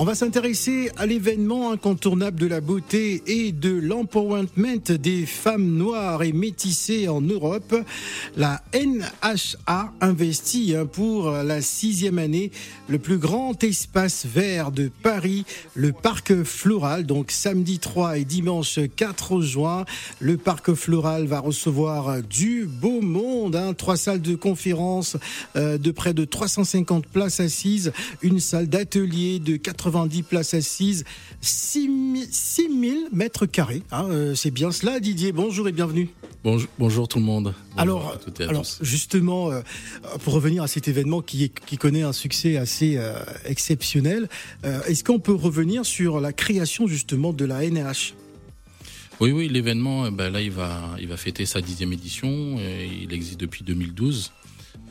On 0.00 0.04
va 0.04 0.14
s'intéresser 0.14 0.92
à 0.96 1.06
l'événement 1.06 1.72
incontournable 1.72 2.38
de 2.38 2.46
la 2.46 2.60
beauté 2.60 3.20
et 3.26 3.50
de 3.50 3.70
l'empowerment 3.70 4.78
des 4.88 5.26
femmes 5.26 5.76
noires 5.76 6.22
et 6.22 6.30
métissées 6.30 7.08
en 7.08 7.20
Europe. 7.20 7.74
La 8.36 8.62
NHA 8.72 9.92
investit 10.00 10.76
hein, 10.76 10.86
pour 10.86 11.32
la 11.32 11.60
sixième 11.60 12.20
année 12.20 12.52
le 12.86 13.00
plus 13.00 13.18
grand 13.18 13.60
espace 13.64 14.24
vert 14.24 14.70
de 14.70 14.88
Paris, 15.02 15.44
le 15.74 15.90
parc 15.90 16.44
floral. 16.44 17.04
Donc 17.04 17.32
samedi 17.32 17.80
3 17.80 18.18
et 18.18 18.24
dimanche 18.24 18.78
4 18.94 19.40
juin, 19.40 19.84
le 20.20 20.36
parc 20.36 20.74
floral 20.74 21.26
va 21.26 21.40
recevoir 21.40 22.22
du 22.22 22.66
beau 22.66 23.00
monde. 23.00 23.56
Hein, 23.56 23.74
trois 23.74 23.96
salles 23.96 24.22
de 24.22 24.36
conférence 24.36 25.16
euh, 25.56 25.76
de 25.76 25.90
près 25.90 26.14
de 26.14 26.24
350 26.24 27.08
places 27.08 27.40
assises, 27.40 27.92
une 28.22 28.38
salle 28.38 28.68
d'atelier 28.68 29.40
de 29.40 29.56
80 29.56 29.87
90 29.88 30.22
places 30.22 30.52
assises, 30.52 31.04
6000 31.40 33.08
mètres 33.10 33.46
carrés. 33.46 33.82
Hein, 33.90 34.06
euh, 34.10 34.34
c'est 34.34 34.50
bien 34.50 34.70
cela, 34.70 35.00
Didier. 35.00 35.32
Bonjour 35.32 35.66
et 35.66 35.72
bienvenue. 35.72 36.10
Bonjour, 36.44 36.68
bonjour 36.78 37.08
tout 37.08 37.18
le 37.18 37.24
monde. 37.24 37.54
alors, 37.76 38.18
alors 38.40 38.66
justement, 38.82 39.50
euh, 39.50 39.62
pour 40.24 40.34
revenir 40.34 40.62
à 40.62 40.68
cet 40.68 40.88
événement 40.88 41.22
qui, 41.22 41.50
qui 41.50 41.78
connaît 41.78 42.02
un 42.02 42.12
succès 42.12 42.58
assez 42.58 42.96
euh, 42.96 43.14
exceptionnel, 43.46 44.28
est-ce 44.86 45.02
qu'on 45.04 45.20
peut 45.20 45.34
revenir 45.34 45.86
sur 45.86 46.20
la 46.20 46.34
création 46.34 46.86
justement 46.86 47.32
de 47.32 47.44
la 47.44 47.68
NH 47.68 48.14
oui, 49.20 49.32
oui, 49.32 49.48
l'événement, 49.48 50.12
ben 50.12 50.30
là, 50.30 50.40
il 50.40 50.52
va, 50.52 50.94
il 51.00 51.08
va 51.08 51.16
fêter 51.16 51.44
sa 51.44 51.60
dixième 51.60 51.92
édition. 51.92 52.28
il 52.60 53.12
existe 53.12 53.40
depuis 53.40 53.64
2012. 53.64 54.30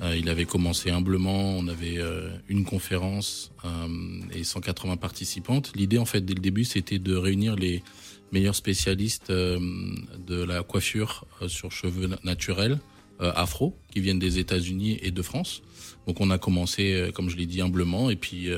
Euh, 0.01 0.15
il 0.15 0.29
avait 0.29 0.45
commencé 0.45 0.91
humblement, 0.91 1.57
on 1.57 1.67
avait 1.67 1.97
euh, 1.97 2.29
une 2.47 2.65
conférence 2.65 3.51
euh, 3.65 4.19
et 4.31 4.43
180 4.43 4.97
participantes. 4.97 5.71
L'idée, 5.75 5.97
en 5.97 6.05
fait, 6.05 6.21
dès 6.21 6.33
le 6.33 6.39
début, 6.39 6.65
c'était 6.65 6.99
de 6.99 7.15
réunir 7.15 7.55
les 7.55 7.83
meilleurs 8.31 8.55
spécialistes 8.55 9.31
de 9.31 10.43
la 10.43 10.61
coiffure 10.61 11.25
sur 11.47 11.71
cheveux 11.71 12.09
naturels, 12.25 12.77
afro, 13.21 13.73
qui 13.89 14.01
viennent 14.01 14.19
des 14.19 14.37
États-Unis 14.37 14.99
et 15.01 15.11
de 15.11 15.21
France. 15.21 15.61
Donc, 16.07 16.19
on 16.19 16.29
a 16.29 16.37
commencé, 16.37 17.09
comme 17.15 17.29
je 17.29 17.37
l'ai 17.37 17.45
dit, 17.45 17.61
humblement, 17.61 18.09
et 18.09 18.17
puis, 18.17 18.49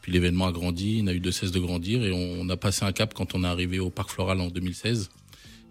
puis 0.00 0.10
l'événement 0.10 0.46
a 0.46 0.52
grandi, 0.52 0.96
il 0.98 1.04
n'a 1.04 1.12
eu 1.12 1.20
de 1.20 1.30
cesse 1.30 1.52
de 1.52 1.60
grandir, 1.60 2.02
et 2.02 2.12
on, 2.12 2.40
on 2.40 2.48
a 2.48 2.56
passé 2.56 2.86
un 2.86 2.92
cap 2.92 3.12
quand 3.12 3.34
on 3.34 3.44
est 3.44 3.46
arrivé 3.46 3.78
au 3.78 3.90
Parc 3.90 4.08
Floral 4.08 4.40
en 4.40 4.48
2016. 4.48 5.10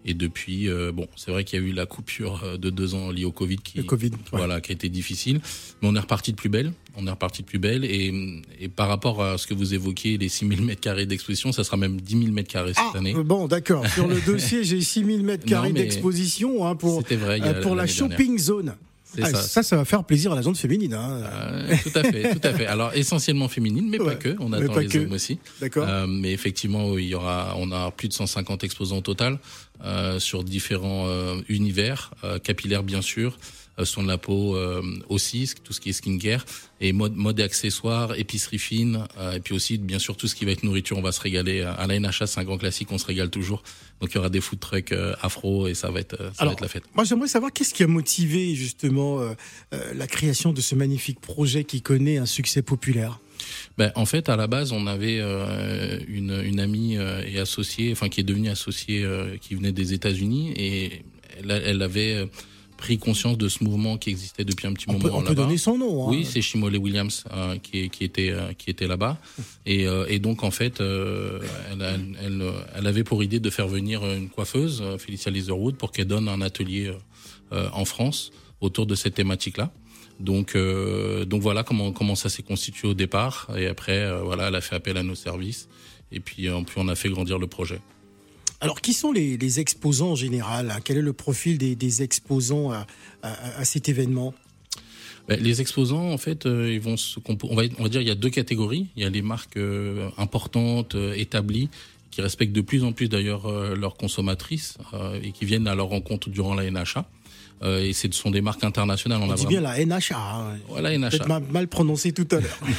Et 0.04 0.14
depuis, 0.14 0.68
euh, 0.68 0.92
bon, 0.92 1.06
c'est 1.16 1.30
vrai 1.30 1.44
qu'il 1.44 1.60
y 1.60 1.62
a 1.62 1.66
eu 1.66 1.72
la 1.72 1.84
coupure 1.84 2.42
euh, 2.44 2.56
de 2.56 2.70
deux 2.70 2.94
ans 2.94 3.10
liée 3.10 3.24
au 3.24 3.32
Covid 3.32 3.58
qui, 3.58 3.84
COVID, 3.84 4.12
voilà, 4.32 4.60
qui 4.60 4.72
a 4.72 4.74
été 4.74 4.88
difficile. 4.88 5.40
Mais 5.82 5.88
on 5.88 5.94
est 5.94 6.00
reparti 6.00 6.32
de 6.32 6.36
plus 6.36 6.48
belle. 6.48 6.72
On 6.96 7.06
est 7.06 7.10
reparti 7.10 7.42
de 7.42 7.46
plus 7.46 7.58
belle. 7.58 7.84
Et, 7.84 8.42
et 8.60 8.68
par 8.68 8.88
rapport 8.88 9.22
à 9.22 9.38
ce 9.38 9.46
que 9.46 9.54
vous 9.54 9.74
évoquiez, 9.74 10.16
les 10.16 10.28
6000 10.28 10.62
mètres 10.62 10.80
carrés 10.80 11.06
d'exposition, 11.06 11.52
ça 11.52 11.64
sera 11.64 11.76
même 11.76 12.00
10 12.00 12.22
000 12.22 12.32
mètres 12.32 12.50
carrés 12.50 12.74
cette 12.74 12.84
ah, 12.94 12.98
année. 12.98 13.14
Bon, 13.14 13.48
d'accord. 13.48 13.86
Sur 13.86 14.06
le 14.06 14.20
dossier, 14.26 14.64
j'ai 14.64 14.80
6000 14.80 15.24
mètres 15.24 15.44
carrés 15.44 15.72
d'exposition 15.72 16.66
hein, 16.66 16.76
pour, 16.76 17.02
vrai, 17.02 17.40
euh, 17.42 17.62
pour 17.62 17.74
la 17.74 17.86
shopping 17.86 18.38
zone. 18.38 18.74
Ah, 19.20 19.32
ça. 19.32 19.62
ça. 19.62 19.76
va 19.76 19.84
faire 19.84 20.04
plaisir 20.04 20.32
à 20.32 20.36
la 20.36 20.42
zone 20.42 20.54
féminine. 20.54 20.94
Hein. 20.94 21.22
Euh, 21.22 21.74
tout 21.82 21.98
à 21.98 22.02
fait, 22.02 22.34
tout 22.34 22.46
à 22.46 22.52
fait. 22.52 22.66
Alors 22.66 22.92
essentiellement 22.94 23.48
féminine, 23.48 23.88
mais 23.88 23.98
pas 23.98 24.14
que. 24.14 24.36
On 24.38 24.52
attend 24.52 24.78
les 24.78 24.96
hommes 24.96 25.12
aussi. 25.12 25.38
D'accord. 25.60 25.86
Euh, 25.88 26.06
mais 26.06 26.32
effectivement, 26.32 26.96
il 26.98 27.06
y 27.06 27.14
aura, 27.14 27.54
on 27.56 27.72
a 27.72 27.90
plus 27.90 28.08
de 28.08 28.12
150 28.12 28.64
exposants 28.64 28.98
au 28.98 29.02
total 29.02 29.38
euh, 29.84 30.18
sur 30.18 30.42
différents 30.42 31.06
euh, 31.06 31.40
univers, 31.48 32.12
euh, 32.24 32.40
capillaires 32.40 32.82
bien 32.82 33.00
sûr, 33.00 33.38
euh, 33.78 33.84
soins 33.84 34.02
de 34.02 34.08
la 34.08 34.18
peau 34.18 34.56
euh, 34.56 34.82
aussi, 35.08 35.52
tout 35.62 35.72
ce 35.72 35.80
qui 35.80 35.90
est 35.90 35.92
skincare, 35.92 36.44
et 36.80 36.92
mode, 36.92 37.16
mode 37.16 37.40
et 37.40 37.42
accessoires, 37.42 38.18
épicerie 38.18 38.58
fine, 38.58 39.04
euh, 39.18 39.32
et 39.32 39.40
puis 39.40 39.54
aussi 39.54 39.78
bien 39.78 39.98
sûr 39.98 40.16
tout 40.16 40.26
ce 40.26 40.34
qui 40.34 40.44
va 40.44 40.52
être 40.52 40.62
nourriture, 40.62 40.98
on 40.98 41.02
va 41.02 41.12
se 41.12 41.20
régaler. 41.20 41.62
À 41.62 41.86
la 41.86 41.98
NHA, 41.98 42.26
c'est 42.26 42.40
un 42.40 42.44
grand 42.44 42.58
classique, 42.58 42.88
on 42.92 42.98
se 42.98 43.06
régale 43.06 43.30
toujours. 43.30 43.62
Donc 44.00 44.12
il 44.12 44.16
y 44.16 44.18
aura 44.18 44.30
des 44.30 44.40
food 44.40 44.60
trucks 44.60 44.94
afro 45.20 45.66
et 45.66 45.74
ça 45.74 45.90
va 45.90 46.00
être, 46.00 46.16
ça 46.34 46.44
va 46.44 46.52
être 46.52 46.60
la 46.60 46.68
fête. 46.68 46.84
Moi 46.94 47.04
j'aimerais 47.04 47.28
savoir 47.28 47.52
qu'est-ce 47.52 47.74
qui 47.74 47.82
a 47.82 47.88
motivé 47.88 48.54
justement 48.54 49.20
la 49.72 50.06
création 50.06 50.52
de 50.52 50.60
ce 50.60 50.76
magnifique 50.76 51.20
projet 51.20 51.64
qui 51.64 51.82
connaît 51.82 52.18
un 52.18 52.26
succès 52.26 52.62
populaire? 52.62 53.18
Ben, 53.76 53.92
en 53.94 54.06
fait, 54.06 54.28
à 54.28 54.36
la 54.36 54.46
base, 54.46 54.72
on 54.72 54.86
avait 54.86 55.18
euh, 55.20 55.98
une, 56.08 56.42
une, 56.44 56.60
amie 56.60 56.96
euh, 56.96 57.22
et 57.26 57.38
associée, 57.38 57.92
enfin 57.92 58.08
qui 58.08 58.20
est 58.20 58.24
devenue 58.24 58.48
associée, 58.48 59.04
euh, 59.04 59.36
qui 59.40 59.54
venait 59.54 59.72
des 59.72 59.92
États-Unis 59.92 60.52
et 60.56 61.02
elle, 61.38 61.50
elle 61.50 61.82
avait 61.82 62.28
pris 62.78 62.96
conscience 62.96 63.36
de 63.36 63.48
ce 63.48 63.62
mouvement 63.62 63.98
qui 63.98 64.08
existait 64.08 64.44
depuis 64.44 64.66
un 64.66 64.72
petit 64.72 64.86
on 64.88 64.94
moment 64.94 65.04
peut, 65.04 65.14
on 65.14 65.22
peut 65.22 65.34
donner 65.34 65.58
son 65.58 65.76
nom. 65.76 66.04
Hein. 66.04 66.10
Oui, 66.10 66.24
c'est 66.24 66.40
Shimole 66.40 66.76
Williams 66.76 67.24
euh, 67.32 67.58
qui, 67.58 67.90
qui, 67.90 68.04
était 68.04 68.30
euh, 68.30 68.52
qui 68.56 68.70
était 68.70 68.86
là-bas 68.86 69.18
et, 69.66 69.86
euh, 69.86 70.06
et, 70.08 70.18
donc 70.18 70.44
en 70.44 70.50
fait, 70.50 70.80
elle, 70.80 71.82
elle, 72.22 72.52
elle, 72.74 72.86
avait 72.86 73.04
pour 73.04 73.22
idée 73.22 73.40
de 73.40 73.50
faire 73.50 73.68
venir 73.68 74.06
une 74.06 74.30
coiffeuse, 74.30 74.82
Felicia 74.98 75.30
Leatherwood, 75.30 75.76
pour 75.76 75.92
qu'elle 75.92 76.06
donne 76.06 76.28
un 76.28 76.40
atelier 76.40 76.92
en 77.50 77.84
France 77.84 78.30
autour 78.60 78.86
de 78.86 78.94
cette 78.94 79.14
thématique-là. 79.14 79.70
Donc, 80.20 80.56
donc 81.26 81.42
voilà 81.42 81.62
comment 81.64 81.92
comment 81.92 82.14
ça 82.14 82.28
s'est 82.28 82.42
constitué 82.42 82.88
au 82.88 82.94
départ 82.94 83.48
et 83.56 83.66
après 83.66 84.10
voilà, 84.22 84.48
elle 84.48 84.54
a 84.54 84.60
fait 84.60 84.76
appel 84.76 84.96
à 84.96 85.02
nos 85.02 85.14
services 85.14 85.68
et 86.12 86.20
puis, 86.20 86.48
puis 86.66 86.76
on 86.76 86.88
a 86.88 86.94
fait 86.94 87.10
grandir 87.10 87.38
le 87.38 87.46
projet. 87.46 87.80
Alors, 88.60 88.80
qui 88.80 88.92
sont 88.92 89.12
les, 89.12 89.60
exposants 89.60 90.12
en 90.12 90.14
général 90.16 90.70
hein? 90.70 90.80
Quel 90.84 90.98
est 90.98 91.02
le 91.02 91.12
profil 91.12 91.58
des, 91.58 92.02
exposants 92.02 92.72
à, 93.22 93.64
cet 93.64 93.88
événement? 93.88 94.34
Ben, 95.28 95.38
les 95.40 95.60
exposants, 95.60 96.10
en 96.10 96.18
fait, 96.18 96.46
euh, 96.46 96.72
ils 96.72 96.80
vont 96.80 96.96
se 96.96 97.20
on 97.28 97.54
va, 97.54 97.64
on 97.78 97.82
va 97.82 97.88
dire, 97.90 98.00
il 98.00 98.08
y 98.08 98.10
a 98.10 98.14
deux 98.14 98.30
catégories. 98.30 98.86
Il 98.96 99.02
y 99.02 99.06
a 99.06 99.10
les 99.10 99.20
marques 99.20 99.58
euh, 99.58 100.08
importantes, 100.16 100.94
euh, 100.94 101.12
établies, 101.12 101.68
qui 102.10 102.22
respectent 102.22 102.54
de 102.54 102.62
plus 102.62 102.82
en 102.82 102.92
plus 102.92 103.08
d'ailleurs 103.08 103.48
leurs 103.76 103.96
consommatrices 103.96 104.78
et 105.22 105.30
qui 105.30 105.44
viennent 105.44 105.68
à 105.68 105.74
leur 105.74 105.88
rencontre 105.88 106.30
durant 106.30 106.54
la 106.54 106.68
NHA. 106.68 107.06
Euh, 107.62 107.82
et 107.82 107.92
ce 107.92 108.08
sont 108.12 108.30
des 108.30 108.40
marques 108.40 108.64
internationales. 108.64 109.20
On, 109.22 109.30
on 109.30 109.34
dit 109.34 109.46
bien 109.46 109.60
la 109.60 109.84
NHA. 109.84 109.98
Hein. 110.14 110.56
Voilà, 110.68 110.96
NHA. 110.96 111.26
Mal, 111.26 111.42
mal 111.50 111.68
prononcé 111.68 112.12
tout 112.12 112.28
à 112.30 112.40
l'heure. 112.40 112.58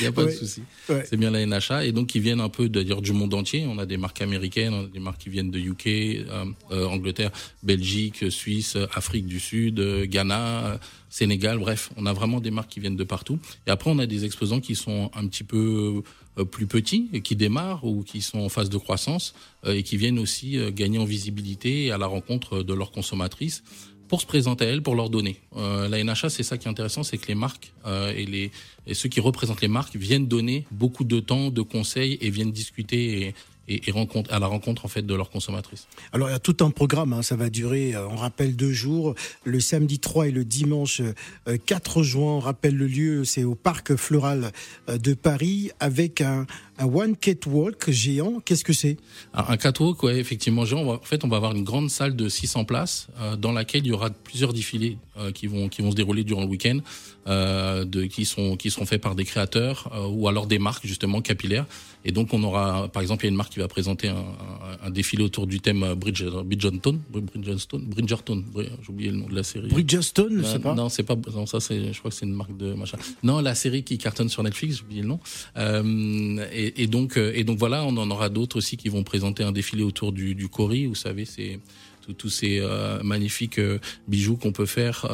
Il 0.00 0.02
n'y 0.02 0.06
a 0.06 0.12
pas 0.12 0.24
de 0.24 0.30
souci. 0.30 0.62
Ouais. 0.88 1.04
C'est 1.08 1.16
bien 1.16 1.30
la 1.30 1.44
NHA. 1.44 1.86
Et 1.86 1.92
donc, 1.92 2.14
ils 2.14 2.20
viennent 2.20 2.40
un 2.40 2.48
peu 2.48 2.68
d'ailleurs 2.68 3.02
du 3.02 3.12
monde 3.12 3.34
entier. 3.34 3.66
On 3.66 3.78
a 3.78 3.86
des 3.86 3.96
marques 3.96 4.20
américaines, 4.20 4.74
on 4.74 4.84
a 4.84 4.88
des 4.88 5.00
marques 5.00 5.18
qui 5.18 5.30
viennent 5.30 5.50
de 5.50 5.58
UK, 5.58 5.86
euh, 5.86 6.44
euh, 6.70 6.86
Angleterre, 6.86 7.30
Belgique, 7.62 8.30
Suisse, 8.30 8.76
Afrique 8.94 9.26
du 9.26 9.40
Sud, 9.40 9.80
euh, 9.80 10.06
Ghana, 10.06 10.78
Sénégal. 11.08 11.58
Bref, 11.58 11.90
on 11.96 12.06
a 12.06 12.12
vraiment 12.12 12.40
des 12.40 12.50
marques 12.50 12.70
qui 12.70 12.80
viennent 12.80 12.96
de 12.96 13.04
partout. 13.04 13.38
Et 13.66 13.70
après, 13.70 13.90
on 13.90 13.98
a 13.98 14.06
des 14.06 14.24
exposants 14.24 14.60
qui 14.60 14.74
sont 14.74 15.10
un 15.14 15.26
petit 15.26 15.44
peu 15.44 16.02
euh, 16.38 16.44
plus 16.44 16.66
petits 16.66 17.08
et 17.12 17.20
qui 17.20 17.36
démarrent 17.36 17.84
ou 17.84 18.02
qui 18.02 18.20
sont 18.20 18.40
en 18.40 18.48
phase 18.48 18.68
de 18.68 18.78
croissance 18.78 19.34
et 19.66 19.82
qui 19.82 19.96
viennent 19.96 20.18
aussi 20.18 20.58
gagner 20.72 20.98
en 20.98 21.06
visibilité 21.06 21.90
à 21.90 21.96
la 21.96 22.06
rencontre 22.06 22.62
de 22.62 22.74
leurs 22.74 22.90
consommatrices 22.90 23.62
pour 24.14 24.20
se 24.20 24.26
présenter 24.26 24.64
à 24.64 24.68
elles, 24.68 24.80
pour 24.80 24.94
leur 24.94 25.10
donner. 25.10 25.40
Euh, 25.56 25.88
la 25.88 26.04
NHA, 26.04 26.30
c'est 26.30 26.44
ça 26.44 26.56
qui 26.56 26.68
est 26.68 26.70
intéressant, 26.70 27.02
c'est 27.02 27.18
que 27.18 27.26
les 27.26 27.34
marques 27.34 27.72
euh, 27.84 28.12
et, 28.16 28.26
les, 28.26 28.52
et 28.86 28.94
ceux 28.94 29.08
qui 29.08 29.18
représentent 29.18 29.60
les 29.60 29.66
marques 29.66 29.96
viennent 29.96 30.28
donner 30.28 30.66
beaucoup 30.70 31.02
de 31.02 31.18
temps, 31.18 31.50
de 31.50 31.62
conseils 31.62 32.16
et 32.20 32.30
viennent 32.30 32.52
discuter 32.52 33.34
et, 33.66 33.82
et, 33.88 33.90
rencontre, 33.90 34.32
à 34.32 34.38
la 34.38 34.46
rencontre 34.46 34.84
en 34.84 34.88
fait 34.88 35.02
de 35.02 35.14
leurs 35.16 35.30
consommatrices. 35.30 35.88
Alors 36.12 36.28
il 36.28 36.32
y 36.32 36.36
a 36.36 36.38
tout 36.38 36.58
un 36.60 36.70
programme, 36.70 37.12
hein, 37.12 37.22
ça 37.22 37.34
va 37.34 37.50
durer, 37.50 37.96
euh, 37.96 38.06
on 38.06 38.14
rappelle 38.14 38.54
deux 38.54 38.70
jours, 38.70 39.16
le 39.42 39.58
samedi 39.58 39.98
3 39.98 40.28
et 40.28 40.30
le 40.30 40.44
dimanche 40.44 41.02
4 41.66 42.04
juin, 42.04 42.34
on 42.34 42.38
rappelle 42.38 42.76
le 42.76 42.86
lieu, 42.86 43.24
c'est 43.24 43.42
au 43.42 43.56
Parc 43.56 43.96
Floral 43.96 44.52
de 44.86 45.14
Paris, 45.14 45.72
avec 45.80 46.20
un, 46.20 46.46
un 46.78 46.86
one 46.86 47.16
catwalk 47.16 47.90
géant. 47.90 48.40
Qu'est-ce 48.44 48.64
que 48.64 48.72
c'est? 48.72 48.96
Un 49.32 49.56
catwalk, 49.56 50.02
ouais, 50.02 50.18
effectivement 50.18 50.64
géant. 50.64 50.86
En 50.88 50.98
fait, 50.98 51.24
on 51.24 51.28
va 51.28 51.36
avoir 51.36 51.54
une 51.54 51.64
grande 51.64 51.90
salle 51.90 52.16
de 52.16 52.28
600 52.28 52.64
places 52.64 53.08
euh, 53.20 53.36
dans 53.36 53.52
laquelle 53.52 53.82
il 53.84 53.88
y 53.88 53.92
aura 53.92 54.10
plusieurs 54.10 54.52
défilés 54.52 54.98
euh, 55.18 55.30
qui 55.30 55.46
vont 55.46 55.68
qui 55.68 55.82
vont 55.82 55.90
se 55.90 55.96
dérouler 55.96 56.24
durant 56.24 56.42
le 56.42 56.48
week-end, 56.48 56.78
euh, 57.26 57.84
de 57.84 58.04
qui 58.04 58.24
sont 58.24 58.56
qui 58.56 58.70
seront 58.70 58.86
faits 58.86 59.00
par 59.00 59.14
des 59.14 59.24
créateurs 59.24 59.90
ou 60.10 60.28
alors 60.28 60.46
des 60.46 60.58
marques 60.58 60.86
justement 60.86 61.20
capillaires. 61.20 61.66
Et 62.06 62.12
donc, 62.12 62.34
on 62.34 62.42
aura, 62.42 62.88
par 62.88 63.00
exemple, 63.00 63.24
il 63.24 63.28
y 63.28 63.28
a 63.28 63.30
une 63.30 63.36
marque 63.36 63.52
qui 63.52 63.60
va 63.60 63.68
présenter 63.68 64.08
un, 64.08 64.16
un, 64.16 64.86
un 64.86 64.90
défilé 64.90 65.24
autour 65.24 65.46
du 65.46 65.60
thème 65.60 65.94
Bridge, 65.94 66.22
Bridgerton, 66.22 67.00
Bridgerton, 67.10 67.78
Bridgerton. 67.78 68.44
J'ai 68.54 68.90
oublié 68.90 69.10
le 69.10 69.16
nom 69.16 69.26
de 69.26 69.34
la 69.34 69.42
série. 69.42 69.68
Bridgerton, 69.68 70.42
c'est 70.44 70.58
pas. 70.58 70.74
Non, 70.74 70.90
c'est 70.90 71.02
pas. 71.02 71.16
Non, 71.34 71.46
ça, 71.46 71.60
c'est. 71.60 71.94
Je 71.94 71.98
crois 71.98 72.10
que 72.10 72.16
c'est 72.16 72.26
une 72.26 72.34
marque 72.34 72.54
de 72.56 72.74
machin. 72.74 72.98
Non, 73.22 73.40
la 73.40 73.54
série 73.54 73.84
qui 73.84 73.96
cartonne 73.96 74.28
sur 74.28 74.42
Netflix. 74.42 74.76
J'ai 74.76 74.82
oublié 74.82 75.00
le 75.00 75.08
nom. 75.08 75.20
Et 76.64 76.82
et, 76.82 76.86
donc, 76.86 77.16
euh, 77.16 77.32
et 77.34 77.44
donc 77.44 77.58
voilà, 77.58 77.84
on 77.84 77.96
en 77.96 78.10
aura 78.10 78.28
d'autres 78.28 78.56
aussi 78.56 78.76
qui 78.76 78.88
vont 78.88 79.02
présenter 79.02 79.42
un 79.42 79.52
défilé 79.52 79.82
autour 79.82 80.12
du, 80.12 80.34
du 80.34 80.48
Cori. 80.48 80.86
Vous 80.86 80.94
savez, 80.94 81.24
c'est 81.24 81.60
tous 82.18 82.28
ces 82.28 82.60
magnifiques 83.02 83.58
bijoux 84.08 84.36
qu'on 84.36 84.52
peut 84.52 84.66
faire 84.66 85.08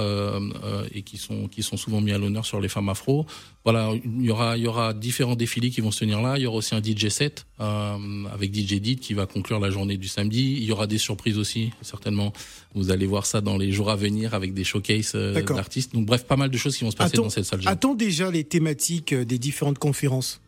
et 0.92 1.02
qui 1.02 1.18
sont 1.18 1.46
qui 1.46 1.62
sont 1.62 1.76
souvent 1.76 2.00
mis 2.00 2.10
à 2.10 2.18
l'honneur 2.18 2.44
sur 2.44 2.60
les 2.60 2.68
femmes 2.68 2.88
afro. 2.88 3.26
Voilà, 3.64 3.92
il 4.04 4.24
y 4.24 4.30
aura 4.30 4.56
il 4.56 4.64
y 4.64 4.66
aura 4.66 4.92
différents 4.92 5.36
défilés 5.36 5.70
qui 5.70 5.80
vont 5.82 5.92
se 5.92 6.00
tenir 6.00 6.20
là. 6.20 6.36
Il 6.36 6.42
y 6.42 6.46
aura 6.46 6.56
aussi 6.56 6.74
un 6.74 6.82
DJ 6.82 7.08
set 7.08 7.46
avec 7.60 8.52
DJ 8.52 8.80
Dit 8.80 8.96
qui 8.96 9.14
va 9.14 9.26
conclure 9.26 9.60
la 9.60 9.70
journée 9.70 9.98
du 9.98 10.08
samedi. 10.08 10.56
Il 10.58 10.64
y 10.64 10.72
aura 10.72 10.88
des 10.88 10.98
surprises 10.98 11.38
aussi, 11.38 11.70
certainement. 11.80 12.32
Vous 12.74 12.90
allez 12.90 13.06
voir 13.06 13.24
ça 13.24 13.40
dans 13.40 13.56
les 13.56 13.70
jours 13.70 13.90
à 13.90 13.94
venir 13.94 14.34
avec 14.34 14.52
des 14.52 14.64
showcases 14.64 15.14
d'artistes. 15.14 15.94
Donc 15.94 16.06
bref, 16.06 16.24
pas 16.26 16.36
mal 16.36 16.50
de 16.50 16.58
choses 16.58 16.76
qui 16.76 16.82
vont 16.82 16.90
se 16.90 16.96
passer 16.96 17.18
dans 17.18 17.30
cette 17.30 17.44
salle. 17.44 17.60
Attends 17.66 17.94
déjà 17.94 18.32
les 18.32 18.42
thématiques 18.42 19.14
des 19.14 19.38
différentes 19.38 19.78
conférences 19.78 20.40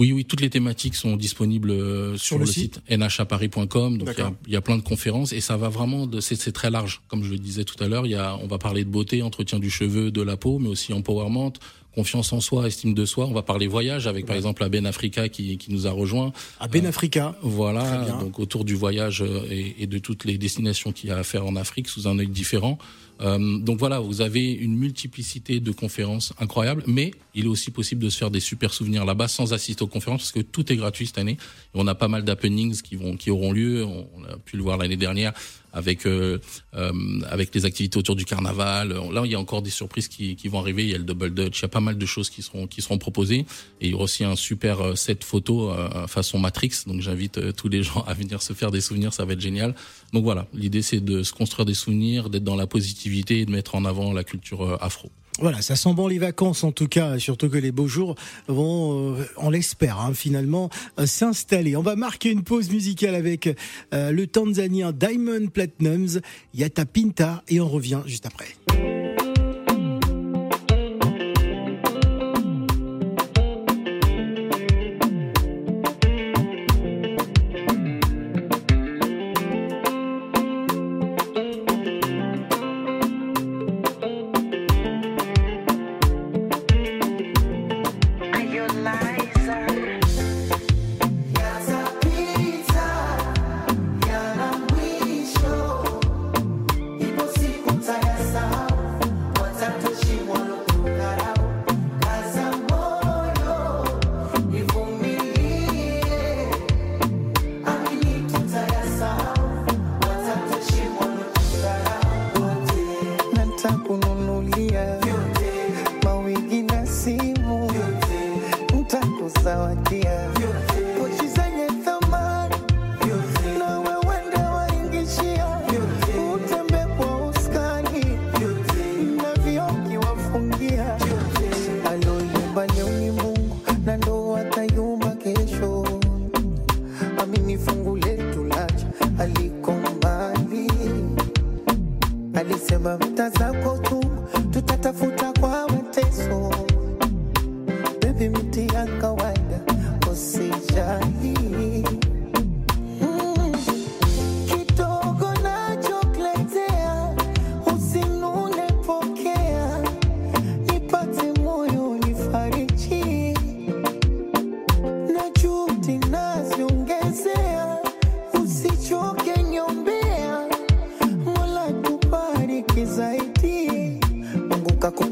oui, 0.00 0.12
oui, 0.14 0.24
toutes 0.24 0.40
les 0.40 0.48
thématiques 0.48 0.94
sont 0.94 1.14
disponibles 1.14 1.70
euh, 1.72 2.16
sur, 2.16 2.38
le, 2.38 2.46
site, 2.46 2.80
nhaparis.com. 2.88 3.98
Donc 3.98 4.08
il 4.46 4.52
y 4.54 4.56
a, 4.56 4.62
plein 4.62 4.78
de 4.78 4.82
conférences 4.82 5.34
et 5.34 5.42
ça 5.42 5.58
va 5.58 5.68
vraiment, 5.68 6.08
c'est 6.20 6.52
très 6.52 6.70
large. 6.70 7.02
Comme 7.08 7.22
je 7.22 7.32
le 7.32 7.38
disais 7.38 7.64
tout 7.64 7.76
à 7.84 7.86
l'heure, 7.86 8.06
il 8.06 8.12
y 8.12 8.14
a, 8.14 8.34
on 8.42 8.46
va 8.46 8.56
parler 8.56 8.82
de 8.84 8.88
beauté, 8.88 9.20
entretien 9.20 9.58
du 9.58 9.68
cheveu, 9.68 10.10
de 10.10 10.22
la 10.22 10.38
peau, 10.38 10.58
mais 10.58 10.70
aussi 10.70 10.94
empowerment, 10.94 11.52
confiance 11.94 12.32
en 12.32 12.40
soi, 12.40 12.66
estime 12.66 12.94
de 12.94 13.04
soi. 13.04 13.26
On 13.26 13.34
va 13.34 13.42
parler 13.42 13.66
voyage 13.66 14.06
avec 14.06 14.24
par 14.24 14.36
exemple 14.36 14.62
la 14.62 14.70
Ben 14.70 14.86
Africa 14.86 15.28
qui, 15.28 15.58
qui 15.58 15.70
nous 15.70 15.86
a 15.86 15.90
rejoint. 15.90 16.32
À 16.60 16.66
Ben 16.66 16.86
Africa. 16.86 17.34
Euh, 17.34 17.40
voilà, 17.42 18.06
donc 18.20 18.38
autour 18.38 18.64
du 18.64 18.76
voyage 18.76 19.20
euh, 19.20 19.42
et, 19.50 19.82
et, 19.82 19.86
de 19.86 19.98
toutes 19.98 20.24
les 20.24 20.38
destinations 20.38 20.92
qu'il 20.92 21.10
y 21.10 21.12
a 21.12 21.18
à 21.18 21.24
faire 21.24 21.44
en 21.44 21.56
Afrique 21.56 21.88
sous 21.88 22.08
un 22.08 22.18
œil 22.18 22.28
différent. 22.28 22.78
Euh, 23.20 23.58
donc 23.58 23.78
voilà, 23.78 24.00
vous 24.00 24.20
avez 24.20 24.50
une 24.52 24.76
multiplicité 24.76 25.60
de 25.60 25.70
conférences 25.72 26.32
incroyables, 26.38 26.82
mais 26.86 27.12
il 27.34 27.44
est 27.44 27.48
aussi 27.48 27.70
possible 27.70 28.02
de 28.02 28.10
se 28.10 28.18
faire 28.18 28.30
des 28.30 28.40
super 28.40 28.72
souvenirs 28.72 29.04
là-bas 29.04 29.28
sans 29.28 29.52
assister 29.52 29.82
aux 29.82 29.88
conférences 29.88 30.22
parce 30.22 30.32
que 30.32 30.40
tout 30.40 30.72
est 30.72 30.76
gratuit 30.76 31.06
cette 31.06 31.18
année. 31.18 31.36
On 31.74 31.86
a 31.86 31.94
pas 31.94 32.08
mal 32.08 32.24
d'happenings 32.24 32.80
qui 32.82 32.96
vont, 32.96 33.16
qui 33.16 33.30
auront 33.30 33.52
lieu. 33.52 33.84
On, 33.84 34.24
a 34.24 34.36
pu 34.36 34.56
le 34.56 34.62
voir 34.62 34.76
l'année 34.76 34.96
dernière 34.96 35.32
avec 35.72 36.04
euh, 36.04 36.38
euh, 36.74 36.92
avec 37.28 37.54
les 37.54 37.64
activités 37.64 37.96
autour 37.98 38.16
du 38.16 38.24
carnaval. 38.24 38.92
Là, 39.12 39.22
il 39.24 39.30
y 39.30 39.34
a 39.34 39.40
encore 39.40 39.62
des 39.62 39.70
surprises 39.70 40.08
qui, 40.08 40.34
qui 40.34 40.48
vont 40.48 40.58
arriver. 40.58 40.82
Il 40.82 40.90
y 40.90 40.94
a 40.94 40.98
le 40.98 41.04
double 41.04 41.32
dutch. 41.32 41.60
Il 41.60 41.62
y 41.62 41.64
a 41.64 41.68
pas 41.68 41.80
mal 41.80 41.96
de 41.96 42.06
choses 42.06 42.28
qui 42.28 42.42
seront 42.42 42.66
qui 42.66 42.82
seront 42.82 42.98
proposées. 42.98 43.46
Et 43.80 43.86
il 43.86 43.90
y 43.90 43.94
aura 43.94 44.04
aussi 44.04 44.24
un 44.24 44.36
super 44.36 44.80
euh, 44.80 44.94
set 44.96 45.22
photo 45.22 45.70
euh, 45.70 46.06
façon 46.08 46.38
Matrix. 46.38 46.82
Donc 46.86 47.00
j'invite 47.00 47.54
tous 47.54 47.68
les 47.68 47.82
gens 47.84 48.02
à 48.02 48.14
venir 48.14 48.42
se 48.42 48.52
faire 48.52 48.72
des 48.72 48.80
souvenirs. 48.80 49.12
Ça 49.12 49.24
va 49.24 49.34
être 49.34 49.40
génial. 49.40 49.74
Donc 50.12 50.24
voilà, 50.24 50.48
l'idée 50.52 50.82
c'est 50.82 51.00
de 51.00 51.22
se 51.22 51.32
construire 51.32 51.64
des 51.64 51.74
souvenirs, 51.74 52.30
d'être 52.30 52.42
dans 52.42 52.56
la 52.56 52.66
positivité 52.66 53.09
de 53.10 53.50
mettre 53.50 53.74
en 53.74 53.84
avant 53.84 54.12
la 54.12 54.24
culture 54.24 54.78
afro. 54.82 55.10
Voilà, 55.40 55.62
ça 55.62 55.74
sent 55.74 55.94
bon 55.94 56.06
les 56.06 56.18
vacances 56.18 56.64
en 56.64 56.72
tout 56.72 56.86
cas, 56.86 57.18
surtout 57.18 57.48
que 57.48 57.56
les 57.56 57.72
beaux 57.72 57.86
jours 57.86 58.14
vont, 58.46 59.14
euh, 59.16 59.24
on 59.38 59.48
l'espère, 59.48 59.98
hein, 59.98 60.12
finalement 60.12 60.68
euh, 60.98 61.06
s'installer. 61.06 61.76
On 61.76 61.82
va 61.82 61.96
marquer 61.96 62.30
une 62.30 62.42
pause 62.42 62.70
musicale 62.70 63.14
avec 63.14 63.48
euh, 63.94 64.10
le 64.10 64.26
Tanzanien 64.26 64.92
Diamond 64.92 65.46
Platinums, 65.46 66.20
Yata 66.52 66.84
Pinta, 66.84 67.42
et 67.48 67.58
on 67.58 67.68
revient 67.68 68.02
juste 68.06 68.26
après. 68.26 68.99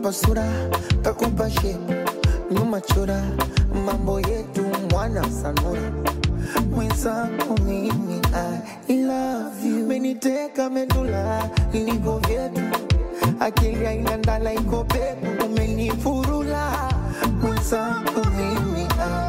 basura 0.08 0.44
kakumpashe 1.02 1.76
nyuma 2.50 2.80
chora 2.80 3.22
mambo 3.86 4.20
yetu 4.20 4.64
mwana 4.90 5.22
sanura. 5.30 5.92
Mwenzangu 6.74 7.58
mimi 7.66 8.20
I 8.88 8.94
love 9.04 9.68
you. 9.68 9.86
Meniteka 9.86 10.70
medula 10.70 11.50
ligo 11.72 12.18
vyetu. 12.18 12.62
Akili 13.40 13.86
aina 13.86 14.16
ndala 14.16 14.52
iko 14.54 14.84
peku 14.84 15.44
umenifurula. 15.44 16.90
Mwenzangu 17.42 18.20
mimi 18.36 18.86
I 19.00 19.27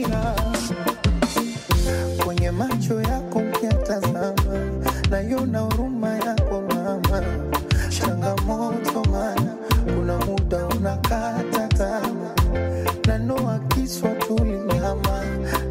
hasira. 0.00 0.34
Kwenye 2.24 2.50
macho 2.50 3.00
yako, 3.00 3.38
ukiatazama 3.38 4.34
naiona 5.10 5.58
huruma 5.60 6.08
yako 6.16 6.62
mama, 6.74 7.22
changamoto 7.88 9.04
mana 9.10 9.54
kuna 9.84 10.18
muda 10.18 10.66
unakata 10.66 11.68
tamaa, 11.68 12.34
nanoa 13.06 13.58
kiswa 13.58 14.10
tulingama 14.10 15.24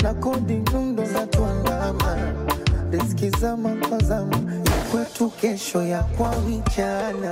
na 0.03 0.13
kodi 0.13 0.53
nyundo 0.73 1.05
za 1.05 1.27
tuandama, 1.27 2.17
riski 2.91 3.29
zama 3.29 3.69
kwa 3.89 3.97
zama 3.99 4.37
kwetu, 4.91 5.29
kesho 5.29 5.83
ya 5.83 6.03
kwa 6.03 6.29
vijana 6.35 7.31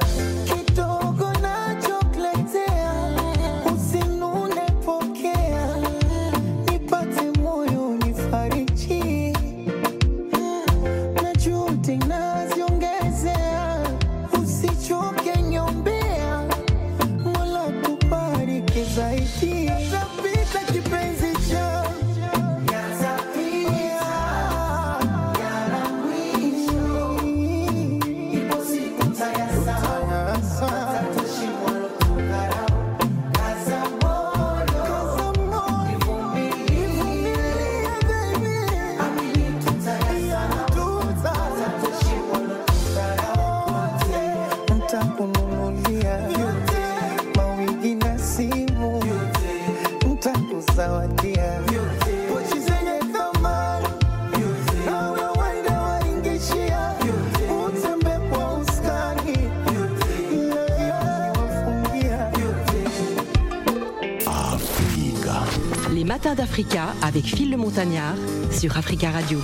Les 66.09 66.15
matins 66.15 66.33
d'Africa 66.33 66.95
avec 67.03 67.23
Phil 67.23 67.51
le 67.51 67.57
Montagnard 67.57 68.15
sur 68.49 68.75
Africa 68.75 69.11
Radio. 69.11 69.37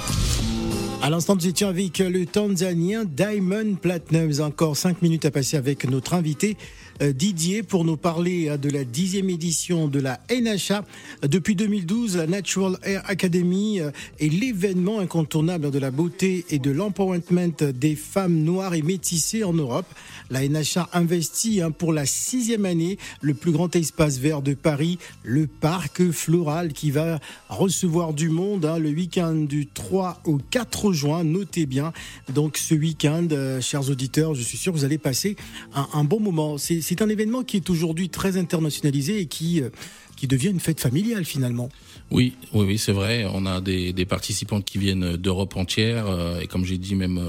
À 1.06 1.12
l'instant, 1.12 1.36
nous 1.36 1.46
étions 1.46 1.68
avec 1.68 2.00
le 2.00 2.26
Tanzanien 2.26 3.06
Diamond 3.06 3.76
Platinum. 3.80 4.32
Encore 4.42 4.76
cinq 4.76 5.04
minutes 5.04 5.26
à 5.26 5.30
passer 5.30 5.56
avec 5.56 5.88
notre 5.88 6.16
invité 6.16 6.58
euh, 7.04 7.14
Didier 7.14 7.62
pour 7.62 7.86
nous 7.86 7.96
parler 7.96 8.50
euh, 8.50 8.58
de 8.58 8.70
la 8.72 8.84
dixième 8.84 9.30
édition 9.30 9.88
de 9.88 10.00
la 10.00 10.20
NHA. 10.32 10.84
Depuis 11.28 11.56
2012, 11.56 12.18
la 12.18 12.26
Natural 12.26 12.80
Hair 12.82 13.04
Academy 13.06 13.82
euh, 13.82 13.92
est 14.20 14.30
l'événement 14.30 15.00
incontournable 15.00 15.70
de 15.70 15.78
la 15.78 15.92
beauté 15.92 16.44
et 16.50 16.58
de 16.58 16.72
l'empowerment 16.72 17.52
des 17.60 17.96
femmes 17.96 18.38
noires 18.42 18.74
et 18.74 18.82
métissées 18.82 19.44
en 19.44 19.54
Europe. 19.54 19.86
La 20.32 20.48
NHA 20.48 20.90
investit 20.94 21.62
hein, 21.62 21.70
pour 21.70 21.94
la 21.94 22.08
sixième 22.08 22.66
année 22.66 22.98
le 23.22 23.36
plus 23.36 23.52
grand 23.52 23.76
espace 23.76 24.18
vert 24.18 24.42
de 24.42 24.56
Paris, 24.56 24.98
le 25.24 25.46
parc 25.46 26.10
floral 26.10 26.74
qui 26.74 26.90
va 26.90 27.20
recevoir 27.50 28.14
du 28.14 28.30
monde 28.30 28.66
hein, 28.66 28.80
le 28.80 28.90
week-end 28.90 29.36
du 29.36 29.68
3 29.68 30.22
au 30.24 30.40
4 30.50 30.94
Notez 31.04 31.66
bien. 31.66 31.94
Donc 32.34 32.58
ce 32.58 32.74
week-end, 32.74 33.28
euh, 33.32 33.62
chers 33.62 33.90
auditeurs, 33.90 34.34
je 34.34 34.42
suis 34.42 34.58
sûr 34.58 34.72
que 34.72 34.78
vous 34.78 34.86
allez 34.86 34.98
passer 34.98 35.36
un, 35.74 36.04
bon 36.04 36.20
moment. 36.20 36.58
C'est 36.58 37.02
un 37.02 37.10
événement 37.10 37.44
qui 37.44 37.58
est 37.58 37.70
aujourd'hui 37.70 38.10
très 38.10 38.38
internationalisé 38.38 39.20
et 39.20 39.26
qui, 39.26 39.62
euh, 39.62 39.70
qui 40.16 40.28
devient 40.28 40.50
une 40.50 40.60
fête 40.60 40.80
familiale 40.80 41.26
finalement. 41.26 41.70
Oui, 42.12 42.34
oui, 42.54 42.78
c'est 42.78 42.92
vrai. 42.92 43.26
On 43.32 43.46
a 43.46 43.62
des, 43.62 44.06
participants 44.06 44.62
qui 44.62 44.78
viennent 44.78 45.18
d'Europe 45.18 45.56
entière 45.58 46.08
euh, 46.08 46.40
et 46.40 46.48
comme 46.48 46.66
j'ai 46.66 46.78
dit 46.78 46.96
même 46.96 47.22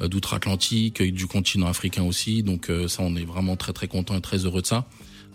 d'outre-Atlantique, 0.00 1.02
du 1.02 1.26
continent 1.26 1.66
africain 1.66 2.02
aussi. 2.02 2.42
Donc 2.42 2.70
ça, 2.88 3.02
on 3.02 3.16
est 3.16 3.24
vraiment 3.24 3.56
très 3.56 3.72
très 3.72 3.88
content 3.88 4.16
et 4.16 4.20
très 4.20 4.44
heureux 4.44 4.62
de 4.62 4.66
ça. 4.66 4.86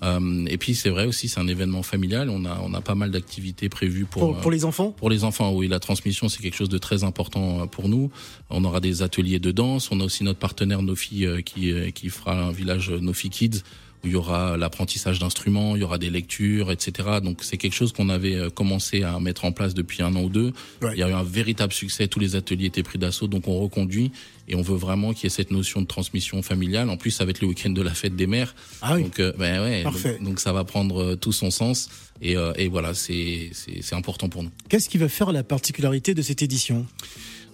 Euh, 0.03 0.45
et 0.47 0.57
puis 0.57 0.73
c'est 0.73 0.89
vrai 0.89 1.05
aussi, 1.05 1.29
c'est 1.29 1.39
un 1.39 1.47
événement 1.47 1.83
familial. 1.83 2.29
On 2.29 2.45
a 2.45 2.59
on 2.63 2.73
a 2.73 2.81
pas 2.81 2.95
mal 2.95 3.11
d'activités 3.11 3.69
prévues 3.69 4.05
pour 4.05 4.21
Pour, 4.21 4.37
pour 4.41 4.51
les 4.51 4.65
enfants? 4.65 4.91
pour 4.91 5.09
les 5.09 5.23
enfants, 5.23 5.53
oui, 5.53 5.67
la 5.67 5.79
transmission, 5.79 6.27
c'est 6.29 6.41
quelque 6.41 6.55
chose 6.57 6.69
de 6.69 6.77
très 6.77 7.03
important 7.03 7.61
euh, 7.61 7.65
pour 7.65 7.87
nous. 7.87 8.09
On 8.49 8.63
aura 8.65 8.79
des 8.79 9.01
ateliers 9.03 9.39
de 9.39 9.51
danse. 9.51 9.91
On 9.91 9.99
a 9.99 10.03
aussi 10.03 10.23
notre 10.23 10.39
partenaire 10.39 10.81
Nofi 10.81 11.25
euh, 11.25 11.41
qui, 11.41 11.71
euh, 11.71 11.91
qui 11.91 12.09
fera 12.09 12.33
un 12.33 12.51
village 12.51 12.89
euh, 12.89 12.99
Nofi 12.99 13.29
Kids 13.29 13.61
il 14.03 14.11
y 14.11 14.15
aura 14.15 14.57
l'apprentissage 14.57 15.19
d'instruments, 15.19 15.75
il 15.75 15.81
y 15.81 15.83
aura 15.83 15.97
des 15.97 16.09
lectures, 16.09 16.71
etc. 16.71 17.19
Donc 17.23 17.43
c'est 17.43 17.57
quelque 17.57 17.73
chose 17.75 17.93
qu'on 17.93 18.09
avait 18.09 18.35
euh, 18.35 18.49
commencé 18.49 19.03
à 19.03 19.19
mettre 19.19 19.45
en 19.45 19.51
place 19.51 19.73
depuis 19.73 20.01
un 20.01 20.15
an 20.15 20.23
ou 20.23 20.29
deux. 20.29 20.53
Ouais. 20.81 20.91
Il 20.93 20.99
y 20.99 21.03
a 21.03 21.09
eu 21.09 21.13
un 21.13 21.23
véritable 21.23 21.73
succès. 21.73 22.07
Tous 22.07 22.19
les 22.19 22.35
ateliers 22.35 22.65
étaient 22.67 22.83
pris 22.83 22.97
d'assaut, 22.97 23.27
donc 23.27 23.47
on 23.47 23.59
reconduit 23.59 24.11
et 24.47 24.55
on 24.55 24.61
veut 24.61 24.75
vraiment 24.75 25.13
qu'il 25.13 25.23
y 25.23 25.27
ait 25.27 25.29
cette 25.29 25.51
notion 25.51 25.81
de 25.81 25.87
transmission 25.87 26.41
familiale. 26.41 26.89
En 26.89 26.97
plus, 26.97 27.11
ça 27.11 27.25
va 27.25 27.31
être 27.31 27.41
le 27.41 27.47
week-end 27.47 27.69
de 27.69 27.81
la 27.81 27.93
fête 27.93 28.15
des 28.15 28.27
mères. 28.27 28.53
Ah 28.81 28.95
oui. 28.95 29.03
Donc, 29.03 29.19
euh, 29.19 29.31
ben 29.37 29.61
ouais, 29.63 29.83
Parfait. 29.83 30.17
donc, 30.17 30.23
donc 30.23 30.39
ça 30.39 30.51
va 30.51 30.63
prendre 30.65 31.01
euh, 31.01 31.15
tout 31.15 31.31
son 31.31 31.51
sens. 31.51 31.89
Et, 32.21 32.37
euh, 32.37 32.53
et 32.55 32.67
voilà, 32.67 32.93
c'est 32.93 33.51
important 33.93 34.29
pour 34.29 34.43
nous. 34.43 34.51
Qu'est-ce 34.69 34.89
qui 34.89 34.97
va 34.97 35.09
faire 35.09 35.31
la 35.31 35.43
particularité 35.43 36.13
de 36.13 36.21
cette 36.21 36.41
édition? 36.41 36.85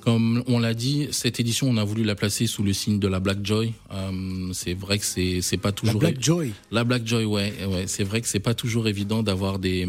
Comme 0.07 0.41
on 0.47 0.59
l'a 0.59 0.73
dit, 0.73 1.09
cette 1.11 1.41
édition, 1.41 1.67
on 1.69 1.75
a 1.75 1.83
voulu 1.83 2.05
la 2.05 2.15
placer 2.15 2.47
sous 2.47 2.63
le 2.63 2.71
signe 2.71 2.97
de 2.97 3.09
la 3.09 3.19
Black 3.19 3.39
Joy. 3.43 3.73
Euh, 3.91 4.51
c'est 4.53 4.73
vrai 4.73 4.99
que 4.99 5.05
c'est 5.05 5.41
c'est 5.41 5.57
pas 5.57 5.67
La 5.67 5.73
toujours 5.73 5.99
Black 5.99 6.23
Joy. 6.23 6.53
la 6.71 6.85
Black 6.85 7.05
Joy, 7.05 7.25
ouais, 7.25 7.51
ouais. 7.69 7.87
C'est 7.87 8.05
vrai 8.05 8.21
que 8.21 8.27
c'est 8.29 8.39
pas 8.39 8.53
toujours 8.53 8.87
évident 8.87 9.21
d'avoir 9.21 9.59
des, 9.59 9.85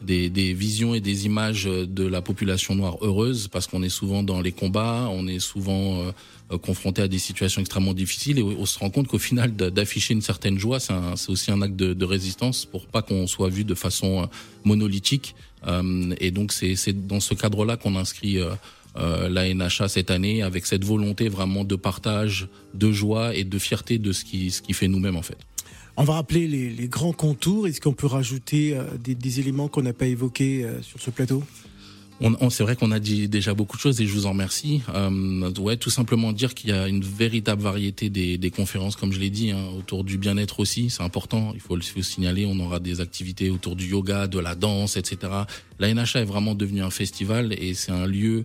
des 0.00 0.30
des 0.30 0.54
visions 0.54 0.94
et 0.94 1.00
des 1.00 1.26
images 1.26 1.64
de 1.66 2.06
la 2.06 2.22
population 2.22 2.74
noire 2.74 2.96
heureuse 3.02 3.48
parce 3.48 3.66
qu'on 3.66 3.82
est 3.82 3.90
souvent 4.00 4.22
dans 4.22 4.40
les 4.40 4.52
combats, 4.52 5.08
on 5.12 5.26
est 5.28 5.40
souvent 5.40 6.06
euh, 6.50 6.56
confronté 6.56 7.02
à 7.02 7.08
des 7.08 7.18
situations 7.18 7.60
extrêmement 7.60 7.92
difficiles 7.92 8.38
et 8.38 8.42
on 8.42 8.64
se 8.64 8.78
rend 8.78 8.88
compte 8.88 9.08
qu'au 9.08 9.18
final 9.18 9.54
d'a- 9.54 9.68
d'afficher 9.70 10.14
une 10.14 10.22
certaine 10.22 10.58
joie, 10.58 10.80
c'est 10.80 11.28
aussi 11.28 11.50
un 11.50 11.60
acte 11.60 11.76
de, 11.76 11.92
de 11.92 12.04
résistance 12.06 12.64
pour 12.64 12.86
pas 12.86 13.02
qu'on 13.02 13.26
soit 13.26 13.50
vu 13.50 13.64
de 13.64 13.74
façon 13.74 14.22
euh, 14.22 14.26
monolithique. 14.64 15.34
Euh, 15.66 16.14
et 16.18 16.30
donc 16.30 16.52
c'est 16.52 16.76
c'est 16.76 17.06
dans 17.06 17.20
ce 17.20 17.34
cadre-là 17.34 17.76
qu'on 17.76 17.94
inscrit. 17.96 18.38
Euh, 18.96 19.28
la 19.28 19.52
NHA 19.52 19.88
cette 19.88 20.10
année 20.10 20.42
avec 20.42 20.66
cette 20.66 20.84
volonté 20.84 21.28
vraiment 21.28 21.64
de 21.64 21.76
partage, 21.76 22.48
de 22.74 22.90
joie 22.92 23.34
et 23.34 23.44
de 23.44 23.58
fierté 23.58 23.98
de 23.98 24.12
ce 24.12 24.24
qui, 24.24 24.50
ce 24.50 24.62
qui 24.62 24.72
fait 24.72 24.88
nous-mêmes 24.88 25.16
en 25.16 25.22
fait. 25.22 25.38
On 25.96 26.04
va 26.04 26.14
rappeler 26.14 26.46
les, 26.46 26.70
les 26.70 26.88
grands 26.88 27.12
contours. 27.12 27.66
Est-ce 27.66 27.80
qu'on 27.80 27.92
peut 27.92 28.06
rajouter 28.06 28.74
euh, 28.76 28.84
des, 29.02 29.14
des 29.14 29.40
éléments 29.40 29.68
qu'on 29.68 29.82
n'a 29.82 29.92
pas 29.92 30.06
évoqués 30.06 30.64
euh, 30.64 30.80
sur 30.82 31.00
ce 31.00 31.10
plateau? 31.10 31.42
On, 32.22 32.36
on- 32.40 32.50
c'est 32.50 32.62
vrai 32.62 32.76
qu'on 32.76 32.90
a 32.90 33.00
dit 33.00 33.28
déjà 33.28 33.54
beaucoup 33.54 33.76
de 33.76 33.82
choses 33.82 34.00
et 34.00 34.06
je 34.06 34.12
vous 34.12 34.26
en 34.26 34.30
remercie. 34.30 34.82
Euh, 34.94 35.50
ouais, 35.58 35.76
tout 35.76 35.90
simplement 35.90 36.32
dire 36.32 36.54
qu'il 36.54 36.70
y 36.70 36.72
a 36.72 36.86
une 36.86 37.02
véritable 37.02 37.62
variété 37.62 38.08
des, 38.10 38.38
des 38.38 38.50
conférences, 38.50 38.94
comme 38.96 39.12
je 39.12 39.18
l'ai 39.18 39.30
dit, 39.30 39.50
hein, 39.50 39.64
autour 39.78 40.04
du 40.04 40.16
bien-être 40.18 40.60
aussi. 40.60 40.90
C'est 40.90 41.02
important. 41.02 41.52
Il 41.54 41.60
faut 41.60 41.76
le, 41.76 41.82
faut 41.82 42.02
signaler. 42.02 42.46
On 42.46 42.58
aura 42.60 42.78
des 42.78 43.00
activités 43.00 43.50
autour 43.50 43.74
du 43.74 43.86
yoga, 43.86 44.26
de 44.26 44.38
la 44.38 44.54
danse, 44.54 44.96
etc. 44.96 45.16
La 45.78 45.92
NHA 45.92 46.20
est 46.20 46.24
vraiment 46.24 46.54
devenue 46.54 46.82
un 46.82 46.90
festival 46.90 47.52
et 47.54 47.72
c'est 47.74 47.92
un 47.92 48.06
lieu 48.06 48.44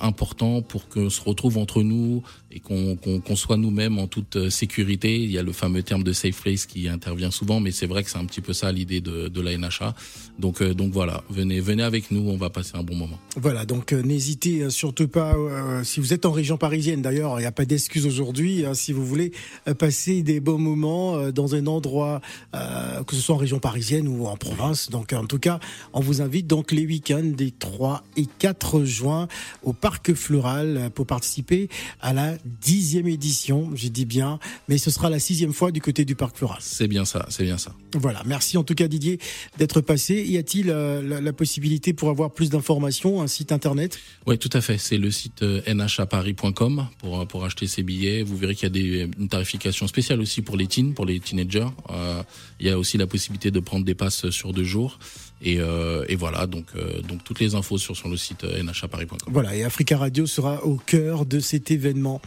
important 0.00 0.62
pour 0.62 0.88
qu'on 0.88 1.10
se 1.10 1.20
retrouve 1.20 1.58
entre 1.58 1.82
nous 1.82 2.22
et 2.50 2.60
qu'on 2.60 3.36
soit 3.36 3.56
nous-mêmes 3.56 3.98
en 3.98 4.06
toute 4.06 4.36
euh, 4.36 4.50
sécurité. 4.50 5.22
Il 5.22 5.30
y 5.30 5.38
a 5.38 5.42
le 5.42 5.52
fameux 5.52 5.82
terme 5.82 6.02
de 6.02 6.12
safe 6.12 6.40
place 6.42 6.66
qui 6.66 6.88
intervient 6.88 7.30
souvent, 7.30 7.60
mais 7.60 7.70
c'est 7.70 7.86
vrai 7.86 8.02
que 8.02 8.10
c'est 8.10 8.18
un 8.18 8.24
petit 8.24 8.40
peu 8.40 8.52
ça 8.52 8.72
l'idée 8.72 9.00
de, 9.00 9.28
de 9.28 9.40
la 9.40 9.56
NHA. 9.56 9.94
Donc, 10.38 10.60
euh, 10.60 10.74
donc 10.74 10.92
voilà, 10.92 11.22
venez, 11.30 11.60
avec 11.82 12.10
nous, 12.10 12.28
on 12.28 12.36
va 12.36 12.50
passer 12.50 12.72
un 12.74 12.82
bon 12.82 12.96
moment. 12.96 13.18
Voilà, 13.36 13.64
donc 13.64 13.92
euh, 13.92 14.02
n'hésitez 14.02 14.62
euh, 14.62 14.70
surtout 14.70 15.06
pas, 15.06 15.34
euh, 15.36 15.84
si 15.84 16.00
vous 16.00 16.12
êtes 16.12 16.26
en 16.26 16.32
région 16.32 16.56
parisienne 16.56 17.02
d'ailleurs, 17.02 17.38
il 17.38 17.42
n'y 17.42 17.46
a 17.46 17.52
pas 17.52 17.64
d'excuse 17.64 18.06
aujourd'hui, 18.06 18.64
hein, 18.66 18.74
si 18.74 18.92
vous 18.92 19.06
voulez 19.06 19.32
euh, 19.68 19.74
passer 19.74 20.22
des 20.22 20.40
bons 20.40 20.58
moments 20.58 21.16
euh, 21.16 21.32
dans 21.32 21.54
un 21.54 21.66
endroit, 21.66 22.20
euh, 22.54 23.02
que 23.04 23.14
ce 23.14 23.20
soit 23.20 23.34
en 23.34 23.38
région 23.38 23.58
parisienne 23.58 24.08
ou 24.08 24.26
en 24.26 24.36
province. 24.36 24.90
Donc 24.90 25.12
en 25.12 25.26
tout 25.26 25.38
cas, 25.38 25.60
on 25.92 26.00
vous 26.00 26.22
invite 26.22 26.46
donc 26.46 26.72
les 26.72 26.86
week-ends 26.86 27.22
des 27.22 27.50
3 27.50 28.02
et 28.16 28.26
4 28.38 28.84
juin 28.84 29.28
Parc 29.74 30.14
Floral 30.14 30.76
euh, 30.76 30.90
pour 30.90 31.06
participer 31.06 31.68
à 32.00 32.12
la 32.12 32.36
dixième 32.44 33.06
édition, 33.08 33.70
j'ai 33.74 33.90
dit 33.90 34.04
bien, 34.04 34.38
mais 34.68 34.78
ce 34.78 34.90
sera 34.90 35.10
la 35.10 35.18
sixième 35.18 35.52
fois 35.52 35.70
du 35.70 35.80
côté 35.80 36.04
du 36.04 36.14
Parc 36.14 36.36
Floral. 36.36 36.58
C'est 36.60 36.88
bien 36.88 37.04
ça, 37.04 37.26
c'est 37.28 37.44
bien 37.44 37.58
ça. 37.58 37.74
Voilà, 37.94 38.22
merci 38.26 38.56
en 38.56 38.64
tout 38.64 38.74
cas 38.74 38.88
Didier 38.88 39.18
d'être 39.58 39.80
passé. 39.80 40.22
Y 40.24 40.38
a-t-il 40.38 40.70
euh, 40.70 41.02
la, 41.02 41.20
la 41.20 41.32
possibilité 41.32 41.92
pour 41.92 42.08
avoir 42.08 42.30
plus 42.32 42.50
d'informations, 42.50 43.22
un 43.22 43.26
site 43.26 43.52
internet? 43.52 43.98
Oui, 44.26 44.38
tout 44.38 44.50
à 44.52 44.60
fait. 44.60 44.78
C'est 44.78 44.98
le 44.98 45.10
site 45.10 45.42
euh, 45.42 45.62
nhaparis.com 45.72 46.86
pour, 46.98 47.26
pour 47.26 47.44
acheter 47.44 47.66
ses 47.66 47.82
billets. 47.82 48.22
Vous 48.22 48.36
verrez 48.36 48.54
qu'il 48.54 48.64
y 48.64 48.66
a 48.66 48.70
des, 48.70 49.10
une 49.18 49.28
tarification 49.28 49.86
spéciale 49.86 50.20
aussi 50.20 50.42
pour 50.42 50.56
les 50.56 50.66
teens, 50.66 50.92
pour 50.92 51.06
les 51.06 51.20
teenagers. 51.20 51.68
Euh, 51.90 52.22
il 52.58 52.66
y 52.66 52.70
a 52.70 52.78
aussi 52.78 52.98
la 52.98 53.06
possibilité 53.06 53.50
de 53.50 53.60
prendre 53.60 53.84
des 53.84 53.94
passes 53.94 54.30
sur 54.30 54.52
deux 54.52 54.64
jours. 54.64 54.98
Et, 55.42 55.58
euh, 55.58 56.04
et 56.08 56.16
voilà, 56.16 56.46
donc, 56.46 56.66
euh, 56.76 57.00
donc 57.00 57.24
toutes 57.24 57.40
les 57.40 57.54
infos 57.54 57.78
sur, 57.78 57.96
sur 57.96 58.08
le 58.10 58.16
site 58.18 58.44
euh, 58.44 58.62
nhaparis.com. 58.62 59.18
Voilà, 59.28 59.56
et 59.60 59.64
Africa 59.64 59.98
Radio 59.98 60.26
sera 60.26 60.64
au 60.64 60.76
cœur 60.76 61.26
de 61.26 61.38
cet 61.38 61.70
événement. 61.70 62.20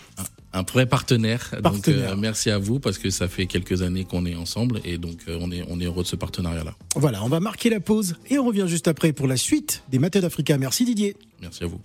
Un 0.54 0.62
vrai 0.62 0.86
partenaire. 0.86 1.56
Donc, 1.64 1.88
euh, 1.88 2.16
merci 2.16 2.52
à 2.52 2.60
vous 2.60 2.80
parce 2.80 3.00
que 3.00 3.10
ça 3.10 3.28
fait 3.28 3.48
quelques 3.48 3.82
années 3.82 4.06
qu'on 4.06 4.28
est 4.28 4.36
ensemble 4.36 4.82
et 4.86 5.00
donc 5.00 5.18
euh, 5.28 5.40
on 5.42 5.52
est, 5.52 5.64
on 5.68 5.80
est 5.80 5.86
heureux 5.86 6.04
de 6.04 6.08
ce 6.08 6.16
partenariat-là. 6.16 6.76
Voilà, 6.96 7.24
on 7.24 7.30
va 7.30 7.40
marquer 7.40 7.72
la 7.72 7.80
pause 7.80 8.16
et 8.30 8.38
on 8.38 8.46
revient 8.46 8.66
juste 8.68 8.88
après 8.88 9.14
pour 9.14 9.26
la 9.26 9.38
suite 9.38 9.84
des 9.90 9.98
Matins 9.98 10.20
d'Africa. 10.20 10.60
Merci 10.60 10.86
Didier. 10.86 11.18
Merci 11.42 11.64
à 11.64 11.68
vous. 11.68 11.82